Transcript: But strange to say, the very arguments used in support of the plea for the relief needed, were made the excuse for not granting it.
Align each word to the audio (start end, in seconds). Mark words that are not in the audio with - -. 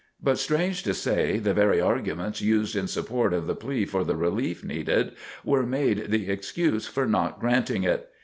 But 0.19 0.39
strange 0.39 0.81
to 0.85 0.95
say, 0.95 1.37
the 1.37 1.53
very 1.53 1.79
arguments 1.79 2.41
used 2.41 2.75
in 2.75 2.87
support 2.87 3.33
of 3.33 3.45
the 3.45 3.53
plea 3.53 3.85
for 3.85 4.03
the 4.03 4.15
relief 4.15 4.63
needed, 4.63 5.11
were 5.43 5.61
made 5.63 6.09
the 6.09 6.27
excuse 6.31 6.87
for 6.87 7.05
not 7.05 7.39
granting 7.39 7.83
it. 7.83 8.09